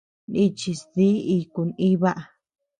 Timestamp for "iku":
1.37-1.61